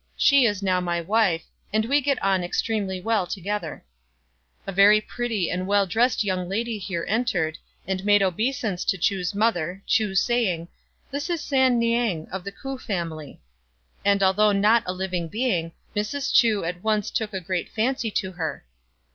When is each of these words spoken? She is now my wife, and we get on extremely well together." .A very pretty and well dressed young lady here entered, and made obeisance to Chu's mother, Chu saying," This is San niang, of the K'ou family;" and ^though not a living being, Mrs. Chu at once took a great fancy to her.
She 0.17 0.45
is 0.47 0.63
now 0.63 0.81
my 0.81 0.99
wife, 0.99 1.43
and 1.71 1.85
we 1.85 2.01
get 2.01 2.19
on 2.23 2.43
extremely 2.43 2.99
well 2.99 3.27
together." 3.27 3.85
.A 4.65 4.71
very 4.71 4.99
pretty 4.99 5.51
and 5.51 5.67
well 5.67 5.85
dressed 5.85 6.23
young 6.23 6.49
lady 6.49 6.79
here 6.79 7.05
entered, 7.07 7.59
and 7.87 8.03
made 8.03 8.23
obeisance 8.23 8.83
to 8.85 8.97
Chu's 8.97 9.35
mother, 9.35 9.83
Chu 9.85 10.15
saying," 10.15 10.69
This 11.11 11.29
is 11.29 11.41
San 11.43 11.77
niang, 11.77 12.27
of 12.31 12.43
the 12.43 12.51
K'ou 12.51 12.81
family;" 12.81 13.41
and 14.03 14.21
^though 14.21 14.59
not 14.59 14.81
a 14.87 14.91
living 14.91 15.27
being, 15.27 15.71
Mrs. 15.95 16.33
Chu 16.33 16.63
at 16.63 16.81
once 16.83 17.11
took 17.11 17.31
a 17.31 17.39
great 17.39 17.69
fancy 17.69 18.09
to 18.09 18.31
her. 18.31 18.65